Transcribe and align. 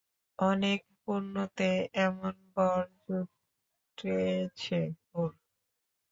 অনেক 0.39 0.79
পুণ্যতে 1.01 1.69
এমন 2.01 2.33
বর 2.53 2.83
জুটেছে 3.03 4.79
ওর। 5.13 5.31